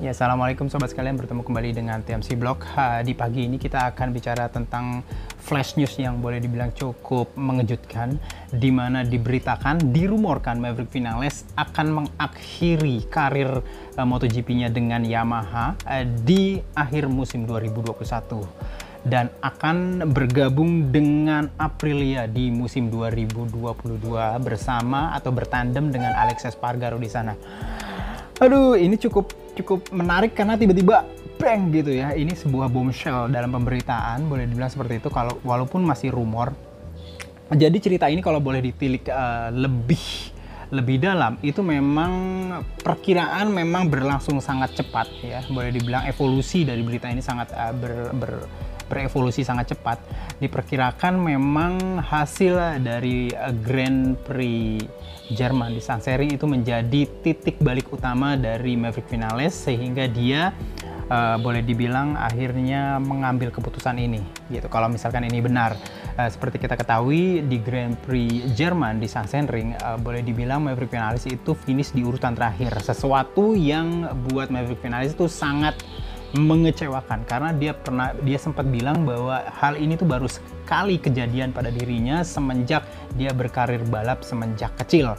Ya, 0.00 0.16
Assalamualaikum 0.16 0.64
sobat 0.72 0.96
sekalian, 0.96 1.20
bertemu 1.20 1.44
kembali 1.44 1.76
dengan 1.76 2.00
TMC 2.00 2.32
Blog. 2.40 2.64
Ha, 2.72 3.04
di 3.04 3.12
pagi 3.12 3.44
ini 3.44 3.60
kita 3.60 3.92
akan 3.92 4.16
bicara 4.16 4.48
tentang 4.48 5.04
flash 5.36 5.76
news 5.76 5.92
yang 6.00 6.24
boleh 6.24 6.40
dibilang 6.40 6.72
cukup 6.72 7.36
mengejutkan, 7.36 8.16
di 8.48 8.72
mana 8.72 9.04
diberitakan, 9.04 9.92
dirumorkan 9.92 10.56
Maverick 10.56 10.88
Vinales 10.88 11.44
akan 11.52 12.00
mengakhiri 12.00 13.12
karir 13.12 13.60
uh, 13.60 14.06
MotoGP-nya 14.08 14.72
dengan 14.72 15.04
Yamaha 15.04 15.76
uh, 15.84 16.04
di 16.24 16.56
akhir 16.72 17.12
musim 17.12 17.44
2021 17.44 19.04
dan 19.04 19.28
akan 19.44 20.08
bergabung 20.16 20.88
dengan 20.88 21.52
Aprilia 21.60 22.24
di 22.24 22.48
musim 22.48 22.88
2022 22.88 24.00
bersama 24.40 25.12
atau 25.12 25.28
bertandem 25.28 25.92
dengan 25.92 26.16
Alex 26.16 26.48
Espargaro 26.48 26.96
di 26.96 27.08
sana. 27.12 27.36
Aduh, 28.40 28.72
ini 28.72 28.96
cukup 28.96 29.36
cukup 29.52 29.92
menarik 29.92 30.32
karena 30.32 30.56
tiba-tiba 30.56 31.04
bang 31.36 31.68
gitu 31.76 31.92
ya. 31.92 32.16
Ini 32.16 32.32
sebuah 32.32 32.72
bombshell 32.72 33.28
dalam 33.28 33.52
pemberitaan, 33.52 34.24
boleh 34.32 34.48
dibilang 34.48 34.72
seperti 34.72 34.96
itu 34.96 35.12
kalau 35.12 35.36
walaupun 35.44 35.84
masih 35.84 36.08
rumor. 36.08 36.56
Jadi 37.52 37.76
cerita 37.82 38.08
ini 38.08 38.24
kalau 38.24 38.40
boleh 38.40 38.64
ditilik 38.64 39.04
uh, 39.12 39.52
lebih 39.52 40.32
lebih 40.70 41.02
dalam 41.02 41.34
itu 41.42 41.60
memang 41.66 42.12
perkiraan 42.78 43.50
memang 43.50 43.90
berlangsung 43.90 44.38
sangat 44.38 44.78
cepat 44.78 45.10
ya 45.18 45.42
boleh 45.50 45.74
dibilang 45.74 46.06
evolusi 46.06 46.62
dari 46.62 46.78
berita 46.86 47.10
ini 47.10 47.18
sangat 47.18 47.50
uh, 47.50 47.74
ber, 47.74 48.14
ber 48.14 48.32
berevolusi 48.90 49.46
sangat 49.46 49.78
cepat. 49.78 50.02
Diperkirakan 50.42 51.14
memang 51.14 52.02
hasil 52.02 52.82
dari 52.82 53.30
eh, 53.30 53.54
Grand 53.62 54.18
Prix 54.26 54.82
Jerman 55.30 55.70
di 55.70 55.78
Sansering 55.78 56.34
itu 56.34 56.42
menjadi 56.50 57.06
titik 57.22 57.62
balik 57.62 57.94
utama 57.94 58.34
dari 58.34 58.74
Maverick 58.74 59.06
Vinales 59.06 59.54
sehingga 59.54 60.10
dia 60.10 60.50
uh, 61.10 61.36
boleh 61.36 61.60
dibilang 61.62 62.14
akhirnya 62.14 63.02
mengambil 63.02 63.50
keputusan 63.50 63.98
ini 63.98 64.22
gitu. 64.48 64.70
Kalau 64.70 64.86
misalkan 64.90 65.26
ini 65.26 65.42
benar, 65.42 65.74
uh, 66.16 66.30
seperti 66.30 66.62
kita 66.62 66.78
ketahui 66.78 67.46
di 67.46 67.58
Grand 67.62 67.98
Prix 68.06 68.54
Jerman 68.54 69.02
di 69.02 69.10
Sachsenring 69.10 69.78
uh, 69.82 69.98
boleh 69.98 70.22
dibilang 70.22 70.66
Maverick 70.66 70.94
Vinales 70.94 71.26
itu 71.26 71.52
finish 71.54 71.90
di 71.94 72.06
urutan 72.06 72.38
terakhir. 72.38 72.74
Sesuatu 72.82 73.58
yang 73.58 74.10
buat 74.30 74.48
Maverick 74.48 74.80
Vinales 74.80 75.12
itu 75.12 75.26
sangat 75.26 75.78
mengecewakan 76.34 77.26
karena 77.26 77.50
dia 77.50 77.72
pernah 77.74 78.14
dia 78.22 78.38
sempat 78.38 78.66
bilang 78.68 79.02
bahwa 79.02 79.42
hal 79.50 79.74
ini 79.74 79.98
tuh 79.98 80.06
baru 80.06 80.30
sekali 80.30 81.02
kejadian 81.02 81.50
pada 81.50 81.74
dirinya 81.74 82.22
semenjak 82.22 82.86
dia 83.18 83.34
berkarir 83.34 83.82
balap 83.90 84.22
semenjak 84.22 84.70
kecil. 84.78 85.18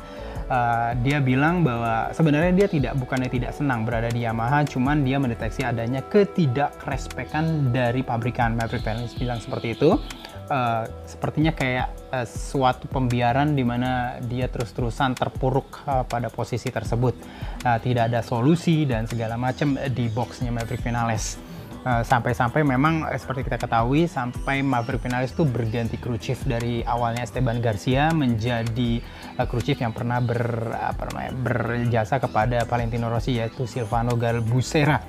Uh, 0.52 0.92
dia 1.00 1.24
bilang 1.24 1.64
bahwa 1.64 2.12
sebenarnya 2.12 2.52
dia 2.52 2.68
tidak 2.68 3.00
bukannya 3.00 3.32
tidak 3.32 3.56
senang 3.56 3.88
berada 3.88 4.12
di 4.12 4.28
Yamaha, 4.28 4.68
cuman 4.68 5.08
dia 5.08 5.16
mendeteksi 5.16 5.64
adanya 5.64 6.04
ketidakrespekan 6.12 7.72
dari 7.72 8.04
pabrikan 8.04 8.60
Maverick 8.60 8.84
Vinales 8.84 9.16
bilang 9.16 9.40
seperti 9.40 9.80
itu. 9.80 9.96
Uh, 10.52 10.84
sepertinya 11.08 11.56
kayak 11.56 12.12
uh, 12.12 12.28
suatu 12.28 12.84
pembiaran 12.92 13.56
di 13.56 13.64
mana 13.64 14.20
dia 14.20 14.52
terus-terusan 14.52 15.16
terpuruk 15.16 15.80
uh, 15.88 16.04
pada 16.04 16.28
posisi 16.28 16.68
tersebut. 16.68 17.16
Uh, 17.64 17.80
tidak 17.80 18.12
ada 18.12 18.20
solusi 18.20 18.84
dan 18.84 19.08
segala 19.08 19.40
macam 19.40 19.80
di 19.80 20.12
boxnya 20.12 20.52
Maverick 20.52 20.84
Vinales. 20.84 21.40
Sampai-sampai 21.82 22.62
uh, 22.62 22.68
memang 22.68 23.08
uh, 23.08 23.16
seperti 23.16 23.48
kita 23.48 23.64
ketahui 23.64 24.12
sampai 24.12 24.60
Maverick 24.60 25.02
Vinales 25.08 25.32
itu 25.32 25.48
berganti 25.48 25.96
crew 25.96 26.20
chief 26.20 26.44
dari 26.44 26.84
awalnya 26.84 27.24
Esteban 27.24 27.64
Garcia 27.64 28.12
menjadi 28.12 29.00
uh, 29.40 29.48
crew 29.48 29.64
chief 29.64 29.80
yang 29.80 29.96
pernah 29.96 30.20
ber, 30.20 30.68
apa 30.78 31.10
namanya, 31.10 31.32
berjasa 31.32 32.20
kepada 32.20 32.68
Valentino 32.68 33.08
Rossi 33.08 33.40
yaitu 33.40 33.66
Silvano 33.66 34.20
Galbusera 34.20 35.00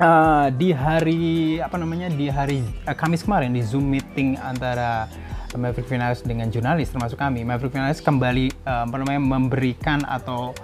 uh, 0.00 0.48
di 0.50 0.72
hari 0.72 1.60
apa 1.60 1.76
namanya 1.76 2.08
di 2.10 2.26
hari 2.26 2.64
uh, 2.88 2.96
Kamis 2.96 3.22
kemarin 3.22 3.52
di 3.52 3.62
Zoom 3.62 3.86
meeting 3.86 4.40
antara 4.40 5.06
Maverick 5.54 5.86
Vinales 5.86 6.24
dengan 6.24 6.48
jurnalis 6.48 6.90
termasuk 6.90 7.20
kami 7.20 7.44
Maverick 7.44 7.76
Vinales 7.76 8.00
kembali 8.00 8.50
uh, 8.64 8.88
apa 8.88 8.96
namanya 8.96 9.20
memberikan 9.20 10.02
atau 10.08 10.56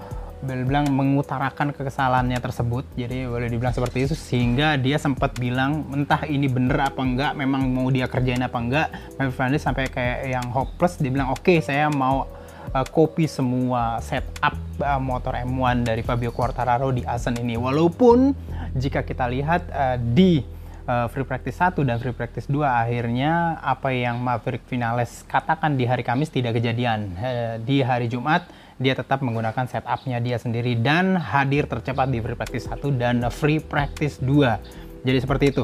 bilang 0.47 0.93
mengutarakan 0.93 1.73
kekesalannya 1.73 2.37
tersebut. 2.39 2.85
Jadi 2.95 3.25
boleh 3.25 3.49
dibilang 3.49 3.73
seperti 3.73 4.05
itu 4.05 4.15
sehingga 4.15 4.77
dia 4.77 5.01
sempat 5.01 5.35
bilang 5.41 5.89
entah 5.91 6.29
ini 6.29 6.47
bener 6.47 6.93
apa 6.93 7.01
enggak 7.03 7.33
memang 7.35 7.67
mau 7.73 7.89
dia 7.89 8.07
kerjain 8.07 8.45
apa 8.45 8.59
enggak. 8.61 8.89
Maverick 9.17 9.35
Vinales 9.35 9.65
sampai 9.65 9.89
kayak 9.89 10.19
yang 10.29 10.47
hopeless 10.53 11.01
dia 11.01 11.11
bilang 11.11 11.33
oke 11.33 11.41
okay, 11.41 11.59
saya 11.65 11.89
mau 11.89 12.29
uh, 12.75 13.27
semua 13.29 14.01
setup 14.03 14.57
uh, 14.81 15.01
motor 15.03 15.37
M1 15.37 15.85
dari 15.87 16.03
Fabio 16.03 16.33
Quartararo 16.33 16.91
di 16.91 17.03
Asen 17.07 17.39
ini 17.39 17.55
walaupun 17.55 18.33
jika 18.75 19.05
kita 19.05 19.29
lihat 19.31 19.69
uh, 19.71 19.97
di 20.01 20.57
uh, 20.87 21.07
free 21.11 21.27
practice 21.27 21.59
1 21.59 21.83
dan 21.83 21.97
free 21.99 22.15
practice 22.15 22.47
2 22.49 22.63
akhirnya 22.63 23.61
apa 23.61 23.93
yang 23.93 24.23
Maverick 24.23 24.65
Vinales 24.71 25.27
katakan 25.27 25.75
di 25.75 25.85
hari 25.85 26.07
Kamis 26.07 26.31
tidak 26.31 26.57
kejadian. 26.59 27.13
Uh, 27.19 27.55
di 27.61 27.83
hari 27.83 28.07
Jumat 28.07 28.47
dia 28.77 28.93
tetap 28.93 29.25
menggunakan 29.25 29.65
setupnya 29.65 30.21
dia 30.21 30.37
sendiri 30.37 30.77
dan 30.77 31.17
hadir 31.17 31.65
tercepat 31.65 32.13
di 32.13 32.21
free 32.21 32.37
practice 32.37 32.67
1 32.69 33.01
dan 33.01 33.17
free 33.33 33.61
practice 33.61 34.21
2. 34.21 35.05
Jadi 35.07 35.19
seperti 35.21 35.45
itu. 35.53 35.63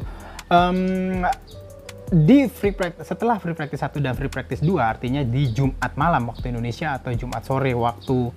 Um, 0.53 1.25
di 2.13 2.45
free 2.45 2.77
practice 2.77 3.09
setelah 3.09 3.41
free 3.41 3.57
practice 3.57 3.81
1 3.81 4.05
dan 4.05 4.13
free 4.13 4.29
practice 4.29 4.61
2 4.61 4.69
artinya 4.77 5.25
di 5.25 5.49
Jumat 5.49 5.97
malam 5.97 6.29
waktu 6.29 6.53
Indonesia 6.53 6.93
atau 7.01 7.09
Jumat 7.17 7.41
sore 7.41 7.73
waktu 7.73 8.29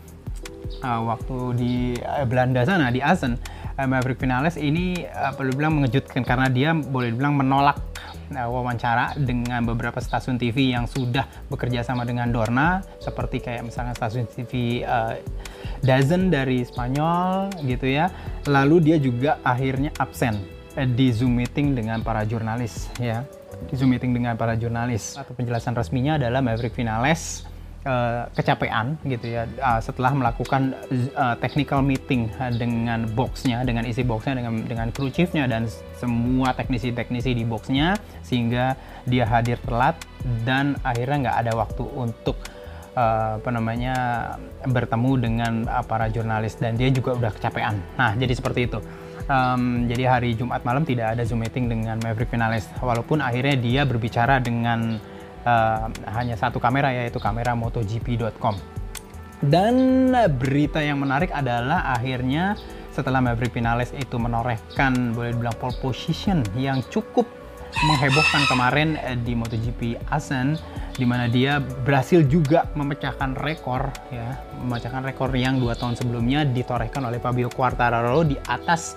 uh, 0.79 1.01
waktu 1.03 1.37
di 1.59 1.73
uh, 1.99 2.23
Belanda 2.23 2.63
sana 2.63 2.87
di 2.87 3.03
Asen 3.03 3.35
uh, 3.75 3.83
Maverick 3.83 4.15
Vinales 4.15 4.55
ini 4.55 5.03
uh, 5.03 5.35
perlu 5.35 5.51
bilang 5.59 5.75
mengejutkan 5.75 6.23
karena 6.23 6.47
dia 6.47 6.71
boleh 6.71 7.11
dibilang 7.11 7.35
menolak 7.35 7.75
uh, 8.31 8.47
wawancara 8.47 9.11
dengan 9.19 9.67
beberapa 9.67 9.99
stasiun 9.99 10.39
TV 10.39 10.71
yang 10.71 10.87
sudah 10.87 11.27
bekerja 11.51 11.83
sama 11.83 12.07
dengan 12.07 12.31
Dorna 12.31 12.79
seperti 13.03 13.43
kayak 13.43 13.67
misalnya 13.67 13.91
stasiun 13.91 14.23
TV 14.23 14.87
uh, 14.87 15.19
Dazen 15.83 16.31
dari 16.31 16.63
Spanyol 16.63 17.51
gitu 17.67 17.91
ya. 17.91 18.07
Lalu 18.47 18.75
dia 18.87 18.97
juga 18.97 19.37
akhirnya 19.43 19.91
absen 19.99 20.39
di 20.95 21.11
Zoom 21.11 21.35
meeting 21.35 21.75
dengan 21.75 22.03
para 22.03 22.23
jurnalis 22.27 22.87
ya 22.99 23.23
di 23.69 23.73
Zoom 23.77 23.95
meeting 23.95 24.11
dengan 24.15 24.35
para 24.35 24.53
jurnalis. 24.59 25.15
Atau 25.15 25.33
penjelasan 25.35 25.73
resminya 25.73 26.19
adalah 26.19 26.43
Maverick 26.43 26.75
Vinales 26.75 27.47
uh, 27.85 28.27
kecapean 28.33 28.97
gitu 29.05 29.37
ya 29.37 29.47
uh, 29.61 29.79
setelah 29.79 30.11
melakukan 30.11 30.73
uh, 31.15 31.37
technical 31.39 31.79
meeting 31.85 32.27
dengan 32.57 33.05
boxnya 33.13 33.61
dengan 33.63 33.85
isi 33.85 34.01
boxnya 34.01 34.41
dengan 34.41 34.65
dengan 34.65 34.87
crew 34.91 35.13
chiefnya 35.13 35.45
dan 35.45 35.69
semua 36.01 36.51
teknisi-teknisi 36.57 37.37
di 37.37 37.45
boxnya 37.45 37.95
sehingga 38.25 38.75
dia 39.05 39.23
hadir 39.29 39.61
telat 39.63 39.95
dan 40.43 40.75
akhirnya 40.81 41.29
nggak 41.29 41.37
ada 41.45 41.51
waktu 41.53 41.83
untuk 41.93 42.35
uh, 42.97 43.37
apa 43.37 43.49
namanya 43.53 43.95
bertemu 44.65 45.11
dengan 45.21 45.53
para 45.85 46.09
jurnalis. 46.09 46.57
Dan 46.57 46.75
dia 46.75 46.89
juga 46.89 47.13
udah 47.13 47.31
kecapean. 47.31 47.77
Nah 47.95 48.17
jadi 48.17 48.33
seperti 48.33 48.65
itu 48.65 48.81
um, 49.29 49.85
jadi 49.89 50.03
hari 50.17 50.33
Jumat 50.37 50.61
malam 50.65 50.85
tidak 50.85 51.17
ada 51.17 51.23
Zoom 51.25 51.41
meeting 51.41 51.69
dengan 51.69 51.97
Maverick 52.01 52.29
Vinales 52.29 52.69
walaupun 52.79 53.21
akhirnya 53.21 53.55
dia 53.57 53.81
berbicara 53.83 54.41
dengan 54.41 54.97
uh, 55.45 55.87
hanya 56.15 56.35
satu 56.37 56.57
kamera 56.57 56.93
yaitu 56.93 57.17
kamera 57.21 57.53
MotoGP.com. 57.53 58.57
Dan 59.45 60.09
berita 60.39 60.79
yang 60.79 61.03
menarik 61.03 61.29
adalah 61.29 61.93
akhirnya 61.93 62.55
setelah 62.95 63.19
Maverick 63.19 63.51
Vinales 63.51 63.91
itu 63.91 64.15
menorehkan 64.15 65.11
boleh 65.11 65.35
dibilang 65.35 65.57
pole 65.59 65.75
position 65.83 66.39
yang 66.55 66.79
cukup 66.87 67.27
menghebohkan 67.75 68.47
kemarin 68.47 68.95
eh, 69.03 69.19
di 69.19 69.35
MotoGP 69.35 69.99
Asen 70.07 70.55
di 70.95 71.03
mana 71.03 71.27
dia 71.27 71.59
berhasil 71.59 72.23
juga 72.23 72.71
memecahkan 72.71 73.35
rekor 73.35 73.91
ya 74.15 74.39
memecahkan 74.63 75.03
rekor 75.03 75.27
yang 75.35 75.59
dua 75.59 75.75
tahun 75.75 75.99
sebelumnya 75.99 76.47
ditorehkan 76.47 77.03
oleh 77.03 77.19
Fabio 77.19 77.51
Quartararo 77.51 78.23
di 78.23 78.39
atas 78.47 78.95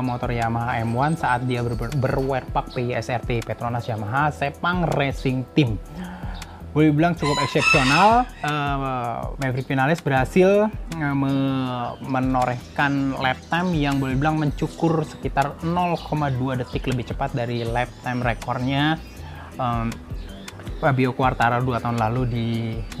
motor 0.00 0.32
Yamaha 0.32 0.80
M1 0.80 1.20
saat 1.20 1.44
dia 1.44 1.60
ber 1.60 1.76
berwerpak 1.76 2.72
PISRT 2.72 3.44
Petronas 3.44 3.84
Yamaha 3.84 4.32
Sepang 4.32 4.88
Racing 4.88 5.44
Team. 5.52 5.76
Boleh 6.72 6.88
bilang 6.88 7.12
cukup 7.12 7.36
eksepsional. 7.44 8.24
Uh, 8.40 9.36
Maverick 9.36 9.68
Vinales 9.68 10.00
berhasil 10.00 10.72
uh, 10.72 11.12
me 11.12 11.32
menorehkan 12.00 13.20
lap 13.20 13.36
time 13.52 13.76
yang 13.76 14.00
boleh 14.00 14.16
bilang 14.16 14.40
mencukur 14.40 15.04
sekitar 15.04 15.60
0,2 15.60 16.64
detik 16.64 16.88
lebih 16.88 17.12
cepat 17.12 17.36
dari 17.36 17.60
lap 17.68 17.92
time 18.00 18.24
rekornya 18.24 18.96
um, 19.60 19.92
Fabio 20.80 21.14
Quartararo 21.14 21.62
dua 21.62 21.78
tahun 21.78 21.98
lalu 21.98 22.22
di 22.26 22.46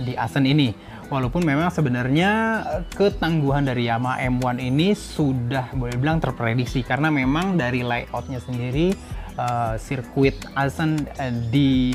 di 0.06 0.12
Asen 0.14 0.46
ini 0.46 0.91
walaupun 1.12 1.44
memang 1.44 1.68
sebenarnya 1.68 2.30
eh, 2.64 2.82
ketangguhan 2.96 3.68
dari 3.68 3.92
Yamaha 3.92 4.24
M1 4.24 4.56
ini 4.64 4.96
sudah 4.96 5.68
boleh 5.76 6.00
bilang 6.00 6.16
terprediksi. 6.24 6.80
Karena 6.80 7.12
memang 7.12 7.60
dari 7.60 7.84
layoutnya 7.84 8.40
sendiri 8.40 8.96
uh, 9.36 9.76
sirkuit 9.76 10.40
Asen 10.56 11.04
uh, 11.04 11.32
di 11.52 11.92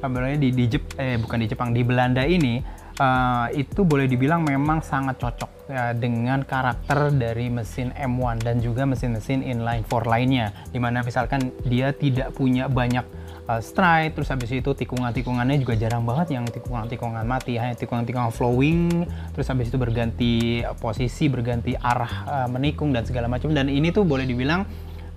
apa 0.00 0.36
di, 0.36 0.52
di 0.52 0.64
Jep, 0.68 0.96
eh, 1.00 1.16
bukan 1.16 1.40
di 1.40 1.46
Jepang 1.48 1.72
di 1.72 1.84
Belanda 1.84 2.24
ini 2.24 2.60
uh, 3.00 3.52
itu 3.52 3.84
boleh 3.84 4.08
dibilang 4.08 4.40
memang 4.40 4.80
sangat 4.80 5.20
cocok 5.20 5.50
ya, 5.68 5.92
dengan 5.92 6.40
karakter 6.44 7.12
dari 7.16 7.52
mesin 7.52 7.92
M1 7.96 8.44
dan 8.44 8.60
juga 8.60 8.84
mesin-mesin 8.84 9.40
inline 9.40 9.84
4 9.88 10.04
lainnya. 10.04 10.52
Di 10.68 10.76
mana 10.76 11.00
misalkan 11.00 11.52
dia 11.64 11.92
tidak 11.96 12.36
punya 12.36 12.68
banyak 12.68 13.19
uh, 13.50 13.58
stride 13.58 14.14
terus 14.14 14.30
habis 14.30 14.54
itu 14.54 14.70
tikungan-tikungannya 14.70 15.58
juga 15.58 15.74
jarang 15.74 16.06
banget 16.06 16.38
yang 16.38 16.46
tikungan-tikungan 16.46 17.26
mati 17.26 17.58
hanya 17.58 17.74
tikungan-tikungan 17.74 18.30
flowing 18.30 19.02
terus 19.34 19.50
habis 19.50 19.66
itu 19.66 19.78
berganti 19.80 20.62
posisi 20.78 21.26
berganti 21.26 21.74
arah 21.74 22.14
uh, 22.30 22.48
menikung 22.48 22.94
dan 22.94 23.02
segala 23.02 23.26
macam. 23.26 23.50
Dan 23.50 23.66
ini 23.66 23.90
tuh 23.90 24.06
boleh 24.06 24.24
dibilang 24.24 24.62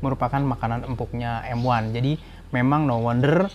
merupakan 0.02 0.42
makanan 0.42 0.90
empuknya 0.90 1.46
M1 1.54 1.96
jadi 1.96 2.20
memang 2.52 2.90
no 2.90 3.00
wonder 3.00 3.48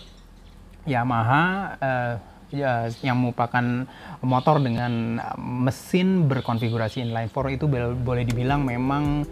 Yamaha 0.89 1.43
uh, 1.77 2.13
ya, 2.49 2.89
yang 3.05 3.21
merupakan 3.21 3.85
motor 4.25 4.57
dengan 4.57 5.21
mesin 5.37 6.25
berkonfigurasi 6.25 7.05
inline 7.05 7.29
4 7.29 7.55
itu 7.55 7.65
boleh 8.01 8.23
dibilang 8.25 8.65
memang 8.65 9.23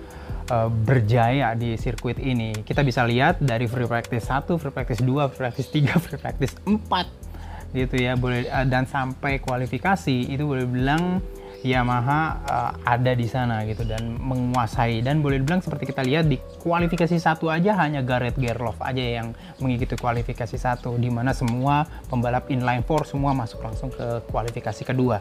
uh, 0.52 0.70
berjaya 0.72 1.54
di 1.54 1.76
sirkuit 1.76 2.20
ini. 2.20 2.56
Kita 2.64 2.82
bisa 2.84 3.04
lihat 3.04 3.40
dari 3.44 3.68
free 3.68 3.88
practice 3.88 4.28
1, 4.30 4.48
free 4.60 4.74
practice 4.74 5.02
2, 5.04 5.32
free 5.32 5.40
practice 5.40 5.70
3, 5.72 5.98
free 6.06 6.20
practice 6.20 6.54
4 6.66 7.76
gitu 7.76 7.96
ya. 8.00 8.16
Boleh 8.16 8.48
uh, 8.48 8.66
dan 8.68 8.88
sampai 8.88 9.40
kualifikasi 9.44 10.32
itu 10.32 10.44
boleh 10.44 10.66
bilang 10.68 11.20
Yamaha 11.66 12.22
uh, 12.46 12.72
ada 12.86 13.18
di 13.18 13.26
sana 13.26 13.66
gitu 13.66 13.84
dan 13.84 14.16
menguasai. 14.22 15.02
Dan 15.02 15.26
boleh 15.26 15.42
dibilang 15.42 15.60
seperti 15.60 15.90
kita 15.90 16.06
lihat 16.06 16.30
di 16.30 16.38
kualifikasi 16.62 17.18
satu 17.18 17.50
aja 17.50 17.74
hanya 17.82 18.06
Gareth 18.06 18.38
Gerloff 18.38 18.78
aja 18.80 19.02
yang 19.02 19.34
mengikuti 19.58 19.98
kualifikasi 19.98 20.56
satu 20.56 20.96
di 20.96 21.10
mana 21.10 21.34
semua 21.34 21.84
pembalap 22.08 22.48
inline 22.54 22.86
four 22.86 23.04
semua 23.10 23.34
masuk 23.34 23.66
langsung 23.66 23.90
ke 23.90 24.22
kualifikasi 24.30 24.82
kedua. 24.86 25.18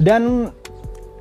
Dan 0.00 0.52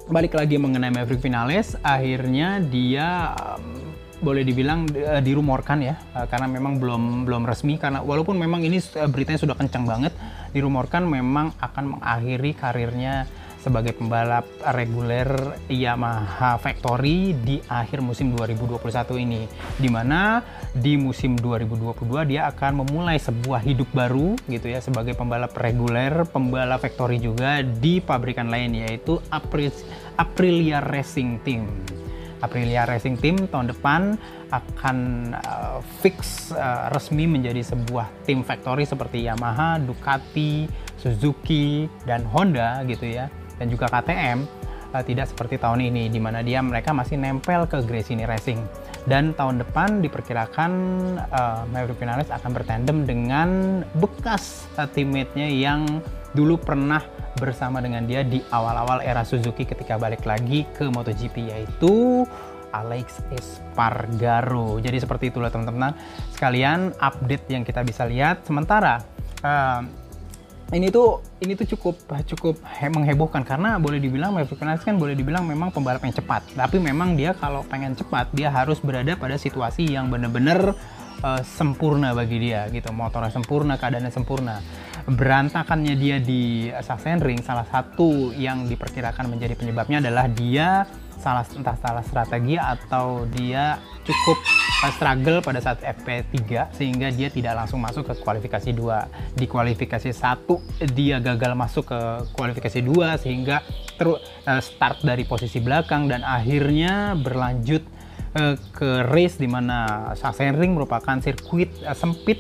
balik 0.07 0.39
lagi 0.39 0.55
mengenai 0.55 0.91
Maverick 0.91 1.19
Vinales. 1.19 1.75
Akhirnya 1.83 2.63
dia 2.63 3.35
um, 3.35 3.91
boleh 4.23 4.41
dibilang 4.47 4.87
uh, 4.87 5.21
dirumorkan 5.21 5.83
ya. 5.83 5.95
Uh, 6.15 6.25
karena 6.31 6.47
memang 6.47 6.79
belum 6.79 7.27
belum 7.27 7.43
resmi. 7.43 7.75
Karena 7.75 7.99
walaupun 8.01 8.39
memang 8.39 8.63
ini 8.63 8.79
uh, 8.79 9.07
beritanya 9.11 9.39
sudah 9.39 9.55
kencang 9.59 9.83
banget 9.83 10.15
dirumorkan 10.55 11.03
memang 11.05 11.51
akan 11.59 11.99
mengakhiri 11.99 12.55
karirnya 12.55 13.27
sebagai 13.67 13.99
pembalap 13.99 14.47
reguler 14.71 15.27
Yamaha 15.67 16.55
Factory 16.55 17.35
di 17.35 17.59
akhir 17.67 17.99
musim 17.99 18.31
2021 18.31 18.79
ini 19.27 19.43
di 19.75 19.91
mana 19.91 20.39
di 20.71 20.95
musim 20.95 21.35
2022 21.35 22.31
dia 22.31 22.47
akan 22.47 22.87
memulai 22.87 23.19
sebuah 23.19 23.59
hidup 23.67 23.91
baru 23.91 24.39
gitu 24.47 24.71
ya 24.71 24.79
sebagai 24.79 25.19
pembalap 25.19 25.51
reguler 25.59 26.23
pembalap 26.31 26.79
factory 26.79 27.19
juga 27.19 27.59
di 27.59 27.99
pabrikan 27.99 28.47
lain 28.47 28.87
yaitu 28.87 29.19
Aprilia 30.15 30.79
Racing 30.79 31.43
Team. 31.43 31.67
Aprilia 32.39 32.85
Racing 32.85 33.17
Team 33.19 33.35
tahun 33.49 33.73
depan 33.73 34.15
akan 34.53 34.97
uh, 35.33 35.81
fix 35.99 36.49
uh, 36.53 36.87
resmi 36.93 37.25
menjadi 37.25 37.65
sebuah 37.65 38.07
tim 38.23 38.45
factory 38.45 38.85
seperti 38.85 39.25
Yamaha, 39.25 39.81
Ducati, 39.81 40.69
Suzuki, 41.01 41.89
dan 42.05 42.23
Honda 42.29 42.85
gitu 42.85 43.09
ya 43.09 43.27
dan 43.57 43.67
juga 43.69 43.89
KTM 43.89 44.45
uh, 44.93 44.97
eh, 44.97 45.03
tidak 45.05 45.29
seperti 45.29 45.59
tahun 45.59 45.83
ini 45.89 46.09
di 46.09 46.19
mana 46.21 46.41
dia 46.41 46.63
mereka 46.63 46.95
masih 46.95 47.19
nempel 47.19 47.65
ke 47.69 47.81
Gresini 47.83 48.23
Racing 48.23 48.61
dan 49.07 49.31
tahun 49.35 49.63
depan 49.63 50.03
diperkirakan 50.03 50.71
uh, 51.31 51.63
Maverick 51.71 51.99
Vinales 51.99 52.27
akan 52.27 52.51
bertandem 52.51 53.07
dengan 53.07 53.49
bekas 53.97 54.67
uh, 54.75 54.87
teammate-nya 54.87 55.47
yang 55.47 56.03
dulu 56.35 56.59
pernah 56.59 57.01
bersama 57.39 57.79
dengan 57.79 58.03
dia 58.03 58.25
di 58.25 58.43
awal-awal 58.51 58.99
era 58.99 59.23
Suzuki 59.23 59.63
ketika 59.63 59.95
balik 59.95 60.27
lagi 60.27 60.67
ke 60.75 60.89
MotoGP 60.89 61.53
yaitu 61.53 62.25
Alex 62.75 63.23
Espargaro. 63.31 64.77
Jadi 64.83 64.97
seperti 64.99 65.31
itulah 65.31 65.47
teman-teman 65.47 65.95
sekalian 66.35 66.91
update 66.99 67.47
yang 67.47 67.63
kita 67.63 67.81
bisa 67.87 68.03
lihat. 68.03 68.43
Sementara 68.43 68.99
uh, 69.41 69.81
ini 70.75 70.91
tuh 70.91 71.23
ini 71.39 71.55
tuh 71.55 71.67
cukup 71.77 71.95
cukup 72.27 72.59
menghebohkan. 72.91 73.47
Karena 73.47 73.79
boleh 73.79 74.03
dibilang 74.03 74.35
Maverick 74.35 74.59
Vinales 74.59 74.83
kan 74.83 74.99
boleh 74.99 75.15
dibilang 75.15 75.47
memang 75.47 75.71
pembalap 75.71 76.03
yang 76.03 76.15
cepat. 76.15 76.43
Tapi 76.51 76.77
memang 76.83 77.15
dia 77.15 77.31
kalau 77.37 77.63
pengen 77.63 77.95
cepat 77.95 78.27
dia 78.35 78.51
harus 78.51 78.83
berada 78.83 79.15
pada 79.15 79.39
situasi 79.39 79.87
yang 79.87 80.11
benar-benar 80.11 80.75
uh, 81.23 81.41
sempurna 81.43 82.11
bagi 82.11 82.51
dia 82.51 82.67
gitu. 82.67 82.91
Motornya 82.91 83.31
sempurna 83.31 83.79
keadaannya 83.79 84.11
sempurna. 84.11 84.59
Berantakannya 85.07 85.95
dia 85.95 86.19
di 86.19 86.67
Sachsenring 86.67 87.39
salah 87.39 87.63
satu 87.63 88.35
yang 88.35 88.67
diperkirakan 88.67 89.31
menjadi 89.31 89.55
penyebabnya 89.55 90.03
adalah 90.03 90.27
dia 90.27 90.83
salah 91.17 91.45
entah 91.53 91.77
salah 91.81 92.03
strategi 92.05 92.55
atau 92.55 93.25
dia 93.29 93.81
cukup 94.07 94.37
struggle 94.93 95.41
pada 95.41 95.59
saat 95.59 95.81
FP3 95.81 96.71
sehingga 96.77 97.09
dia 97.09 97.27
tidak 97.33 97.57
langsung 97.57 97.81
masuk 97.81 98.07
ke 98.07 98.13
kualifikasi 98.21 98.71
2. 98.71 99.35
Di 99.35 99.45
kualifikasi 99.49 100.09
1 100.13 100.93
dia 100.93 101.17
gagal 101.17 101.57
masuk 101.57 101.89
ke 101.89 101.99
kualifikasi 102.37 102.79
2 102.85 103.23
sehingga 103.23 103.65
terus 103.97 104.21
uh, 104.45 104.61
start 104.61 105.01
dari 105.01 105.25
posisi 105.25 105.57
belakang 105.57 106.05
dan 106.05 106.21
akhirnya 106.21 107.17
berlanjut 107.17 107.81
uh, 108.37 108.55
ke 108.71 109.09
race 109.09 109.41
di 109.41 109.49
mana 109.49 110.13
Sachsenring 110.13 110.77
merupakan 110.77 111.17
sirkuit 111.17 111.73
uh, 111.81 111.97
sempit 111.97 112.37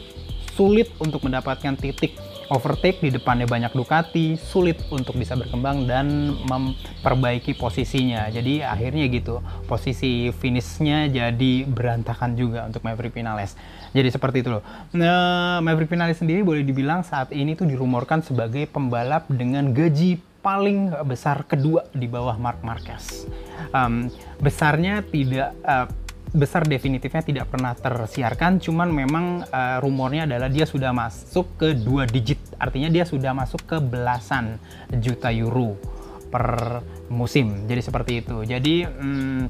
sulit 0.53 0.89
untuk 1.01 1.21
mendapatkan 1.25 1.77
titik 1.77 2.17
overtake 2.49 3.03
di 3.03 3.09
depannya 3.13 3.47
banyak 3.47 3.71
Ducati, 3.75 4.39
sulit 4.39 4.79
untuk 4.89 5.15
bisa 5.19 5.35
berkembang 5.35 5.87
dan 5.87 6.35
memperbaiki 6.47 7.55
posisinya. 7.55 8.27
Jadi 8.31 8.63
akhirnya 8.63 9.05
gitu, 9.11 9.43
posisi 9.67 10.31
finishnya 10.35 11.07
jadi 11.11 11.67
berantakan 11.67 12.35
juga 12.35 12.67
untuk 12.67 12.83
Maverick 12.83 13.15
Vinales. 13.15 13.55
Jadi 13.91 14.09
seperti 14.11 14.43
itu 14.43 14.59
loh. 14.59 14.63
Nah, 14.95 15.59
Maverick 15.63 15.91
Vinales 15.91 16.19
sendiri 16.19 16.43
boleh 16.43 16.63
dibilang 16.63 17.03
saat 17.03 17.31
ini 17.35 17.55
tuh 17.55 17.67
dirumorkan 17.67 18.23
sebagai 18.23 18.67
pembalap 18.67 19.27
dengan 19.31 19.71
gaji 19.71 20.19
paling 20.39 20.95
besar 21.03 21.43
kedua 21.43 21.83
di 21.91 22.07
bawah 22.07 22.39
Mark 22.39 22.63
Marquez. 22.63 23.27
Um, 23.75 24.07
besarnya 24.39 25.03
tidak 25.03 25.51
uh, 25.67 25.91
besar 26.35 26.67
definitifnya 26.67 27.23
tidak 27.23 27.45
pernah 27.47 27.71
tersiarkan, 27.71 28.59
cuman 28.59 28.91
memang 28.91 29.25
uh, 29.47 29.77
rumornya 29.79 30.27
adalah 30.27 30.51
dia 30.51 30.67
sudah 30.67 30.91
masuk 30.91 31.55
ke 31.55 31.71
dua 31.77 32.03
digit, 32.03 32.39
artinya 32.59 32.91
dia 32.91 33.07
sudah 33.07 33.31
masuk 33.31 33.63
ke 33.63 33.77
belasan 33.79 34.59
juta 34.99 35.31
euro 35.31 35.79
per 36.27 36.83
musim. 37.07 37.63
Jadi 37.71 37.79
seperti 37.79 38.11
itu. 38.19 38.43
Jadi 38.43 38.83
hmm, 38.83 39.41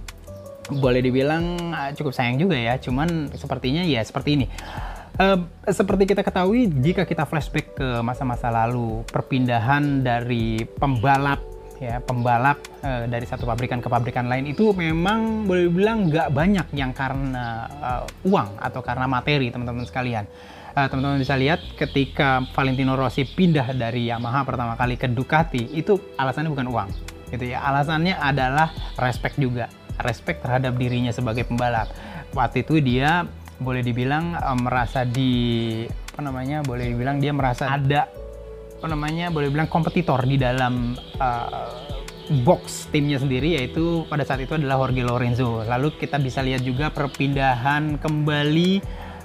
boleh 0.78 1.02
dibilang 1.02 1.74
uh, 1.74 1.92
cukup 1.96 2.14
sayang 2.14 2.38
juga 2.38 2.60
ya, 2.60 2.78
cuman 2.78 3.34
sepertinya 3.34 3.82
ya 3.88 4.04
seperti 4.04 4.30
ini. 4.38 4.46
Uh, 5.18 5.50
seperti 5.66 6.14
kita 6.14 6.22
ketahui, 6.22 6.70
jika 6.70 7.02
kita 7.02 7.26
flashback 7.26 7.74
ke 7.74 7.90
masa-masa 8.06 8.54
lalu, 8.54 9.02
perpindahan 9.10 10.06
dari 10.06 10.62
pembalap 10.78 11.42
ya 11.78 12.02
pembalap 12.02 12.58
uh, 12.82 13.06
dari 13.06 13.26
satu 13.30 13.46
pabrikan 13.46 13.78
ke 13.78 13.90
pabrikan 13.90 14.26
lain 14.26 14.50
itu 14.50 14.74
memang 14.74 15.46
boleh 15.46 15.70
bilang 15.70 16.10
nggak 16.10 16.34
banyak 16.34 16.68
yang 16.74 16.90
karena 16.90 17.70
uh, 17.82 18.04
uang 18.26 18.58
atau 18.58 18.82
karena 18.82 19.06
materi 19.06 19.54
teman-teman 19.54 19.86
sekalian. 19.86 20.26
eh, 20.78 20.88
teman-teman 20.94 21.18
bisa 21.18 21.34
lihat 21.34 21.58
ketika 21.74 22.46
Valentino 22.54 22.94
Rossi 22.94 23.26
pindah 23.26 23.74
dari 23.74 24.14
Yamaha 24.14 24.46
pertama 24.46 24.78
kali 24.78 24.94
ke 24.94 25.10
Ducati 25.10 25.74
itu 25.74 25.98
alasannya 26.22 26.54
bukan 26.54 26.70
uang, 26.70 26.90
gitu 27.34 27.50
ya. 27.50 27.66
Alasannya 27.66 28.14
adalah 28.14 28.70
respect 29.02 29.42
juga, 29.42 29.74
respect 30.06 30.46
terhadap 30.46 30.78
dirinya 30.78 31.10
sebagai 31.10 31.50
pembalap. 31.50 31.90
Waktu 32.38 32.62
itu 32.62 32.78
dia 32.78 33.26
boleh 33.58 33.82
dibilang 33.82 34.38
merasa 34.62 35.02
di 35.02 35.82
apa 35.90 36.22
namanya 36.22 36.62
boleh 36.62 36.94
dibilang 36.94 37.18
dia 37.18 37.34
merasa 37.34 37.74
ada 37.74 38.06
apa 38.78 38.94
namanya 38.94 39.34
boleh 39.34 39.50
bilang 39.50 39.66
kompetitor 39.66 40.22
di 40.30 40.38
dalam 40.38 40.94
uh, 41.18 41.74
box 42.46 42.94
timnya 42.94 43.18
sendiri 43.18 43.58
yaitu 43.58 44.06
pada 44.06 44.22
saat 44.22 44.46
itu 44.46 44.54
adalah 44.54 44.78
Jorge 44.78 45.02
Lorenzo. 45.02 45.66
Lalu 45.66 45.98
kita 45.98 46.22
bisa 46.22 46.46
lihat 46.46 46.62
juga 46.62 46.94
perpindahan 46.94 47.98
kembali 47.98 48.72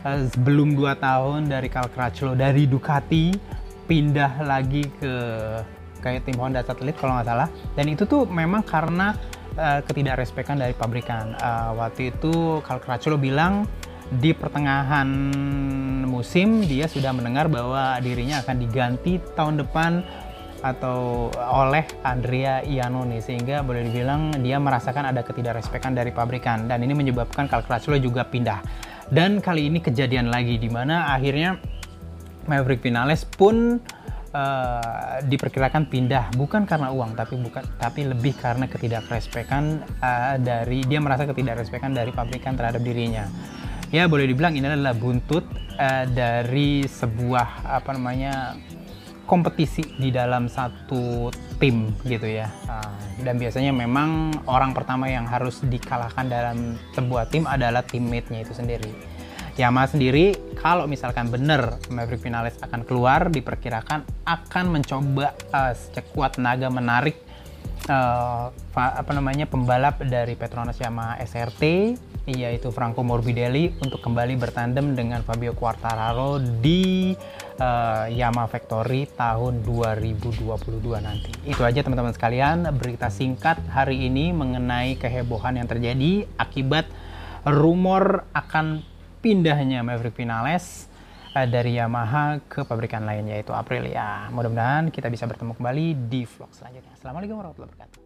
uh, 0.08 0.24
sebelum 0.32 0.72
2 0.72 0.96
tahun 0.96 1.52
dari 1.52 1.68
Cal 1.68 1.92
Crutchlow 1.92 2.32
dari 2.32 2.64
Ducati 2.64 3.36
pindah 3.84 4.40
lagi 4.40 4.88
ke 4.96 5.14
kayak 6.00 6.24
tim 6.24 6.40
Honda 6.40 6.64
Satelit 6.64 6.96
kalau 6.96 7.20
nggak 7.20 7.28
salah. 7.28 7.48
Dan 7.76 7.92
itu 7.92 8.08
tuh 8.08 8.24
memang 8.24 8.64
karena 8.64 9.12
uh, 9.60 9.84
ketidakrespekan 9.84 10.64
dari 10.64 10.72
pabrikan. 10.72 11.36
Uh, 11.36 11.76
waktu 11.76 12.08
itu 12.08 12.64
Cal 12.64 12.80
Crutchlow 12.80 13.20
bilang 13.20 13.68
di 14.20 14.36
pertengahan 14.36 15.08
musim 16.04 16.60
dia 16.68 16.84
sudah 16.84 17.16
mendengar 17.16 17.48
bahwa 17.48 17.96
dirinya 18.04 18.44
akan 18.44 18.56
diganti 18.60 19.16
tahun 19.32 19.64
depan 19.64 20.04
atau 20.62 21.28
oleh 21.34 21.82
Andrea 22.04 22.60
Iannone. 22.62 23.18
Sehingga 23.24 23.64
boleh 23.64 23.88
dibilang 23.88 24.30
dia 24.44 24.60
merasakan 24.60 25.10
ada 25.10 25.24
ketidakrespekan 25.24 25.96
dari 25.96 26.12
pabrikan. 26.12 26.68
Dan 26.68 26.84
ini 26.84 26.92
menyebabkan 26.92 27.48
Cal 27.48 27.64
Crutchlow 27.64 27.98
juga 27.98 28.28
pindah. 28.28 28.60
Dan 29.08 29.40
kali 29.42 29.68
ini 29.68 29.82
kejadian 29.82 30.30
lagi 30.30 30.56
di 30.56 30.70
mana 30.70 31.12
akhirnya 31.12 31.58
Maverick 32.48 32.80
Vinales 32.80 33.26
pun 33.26 33.82
uh, 34.32 35.16
diperkirakan 35.26 35.90
pindah. 35.90 36.32
Bukan 36.38 36.64
karena 36.64 36.94
uang 36.94 37.18
tapi 37.18 37.34
bukan 37.36 37.64
tapi 37.76 38.06
lebih 38.08 38.38
karena 38.38 38.70
ketidakrespekan 38.70 39.82
uh, 40.00 40.36
dari 40.38 40.86
dia 40.86 41.02
merasa 41.02 41.26
ketidakrespekan 41.26 41.92
dari 41.92 42.14
pabrikan 42.14 42.54
terhadap 42.54 42.80
dirinya 42.80 43.26
ya 43.92 44.08
boleh 44.08 44.24
dibilang 44.24 44.56
ini 44.56 44.66
adalah 44.66 44.96
buntut 44.96 45.44
uh, 45.76 46.04
dari 46.08 46.88
sebuah 46.88 47.68
apa 47.68 47.92
namanya 47.92 48.56
kompetisi 49.28 49.84
di 50.00 50.08
dalam 50.10 50.48
satu 50.48 51.28
tim 51.60 51.94
gitu 52.08 52.26
ya. 52.26 52.48
Uh, 52.66 52.96
dan 53.22 53.38
biasanya 53.38 53.70
memang 53.70 54.34
orang 54.48 54.72
pertama 54.72 55.06
yang 55.06 55.28
harus 55.28 55.62
dikalahkan 55.62 56.26
dalam 56.26 56.74
sebuah 56.96 57.28
tim 57.30 57.44
adalah 57.46 57.84
teammate-nya 57.84 58.42
itu 58.42 58.56
sendiri. 58.56 58.90
Yamaha 59.60 59.92
sendiri 59.92 60.56
kalau 60.56 60.88
misalkan 60.88 61.28
benar 61.28 61.76
Maverick 61.92 62.24
Vinales 62.24 62.56
akan 62.64 62.88
keluar 62.88 63.28
diperkirakan 63.28 64.24
akan 64.24 64.64
mencoba 64.72 65.36
uh, 65.52 65.76
sekuat 65.76 66.40
naga 66.40 66.72
menarik 66.72 67.20
uh, 67.92 68.48
apa 68.72 69.12
namanya 69.12 69.44
pembalap 69.44 70.00
dari 70.08 70.40
Petronas 70.40 70.80
Yamaha 70.80 71.20
SRT 71.20 71.62
yaitu 72.26 72.70
Franco 72.70 73.02
Morbidelli 73.02 73.74
untuk 73.82 73.98
kembali 73.98 74.38
bertandem 74.38 74.94
dengan 74.94 75.26
Fabio 75.26 75.58
Quartararo 75.58 76.38
di 76.38 77.14
uh, 77.58 78.06
Yamaha 78.06 78.46
Factory 78.46 79.10
tahun 79.10 79.66
2022 79.66 80.46
nanti. 81.02 81.32
Itu 81.42 81.66
aja 81.66 81.82
teman-teman 81.82 82.14
sekalian 82.14 82.70
berita 82.78 83.10
singkat 83.10 83.58
hari 83.66 84.06
ini 84.06 84.30
mengenai 84.30 84.94
kehebohan 85.02 85.58
yang 85.58 85.66
terjadi 85.66 86.30
akibat 86.38 86.86
rumor 87.42 88.22
akan 88.30 88.86
pindahnya 89.18 89.82
Maverick 89.82 90.14
Vinales 90.14 90.86
uh, 91.34 91.46
dari 91.46 91.74
Yamaha 91.74 92.38
ke 92.46 92.62
pabrikan 92.62 93.02
lain 93.02 93.26
yaitu 93.34 93.50
Aprilia. 93.50 94.30
Mudah-mudahan 94.30 94.94
kita 94.94 95.10
bisa 95.10 95.26
bertemu 95.26 95.58
kembali 95.58 95.86
di 96.06 96.22
vlog 96.22 96.54
selanjutnya. 96.54 96.94
Assalamualaikum 96.94 97.34
warahmatullahi 97.42 97.74
wabarakatuh. 97.74 98.01